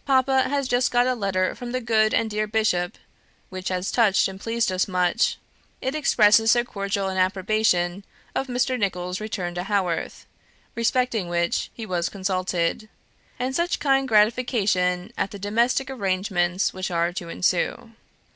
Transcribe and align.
Papa 0.04 0.48
has 0.48 0.66
just 0.66 0.90
got 0.90 1.06
a 1.06 1.14
letter 1.14 1.54
from 1.54 1.70
the 1.70 1.80
good 1.80 2.12
and 2.12 2.28
dear 2.28 2.48
bishop, 2.48 2.98
which 3.50 3.68
has 3.68 3.92
touched 3.92 4.26
and 4.26 4.40
pleased 4.40 4.72
us 4.72 4.88
much; 4.88 5.38
it 5.80 5.94
expresses 5.94 6.50
so 6.50 6.64
cordial 6.64 7.06
an 7.06 7.18
approbation 7.18 8.02
of 8.34 8.48
Mr. 8.48 8.76
Nicholls' 8.76 9.20
return 9.20 9.54
to 9.54 9.62
Haworth 9.62 10.26
(respecting 10.74 11.28
which 11.28 11.70
he 11.72 11.86
was 11.86 12.08
consulted), 12.08 12.88
and 13.38 13.54
such 13.54 13.78
kind 13.78 14.08
gratification 14.08 15.12
at 15.16 15.30
the 15.30 15.38
domestic 15.38 15.88
arrangements 15.88 16.72
which 16.74 16.90
are 16.90 17.12
to 17.12 17.28
ensue. 17.28 17.92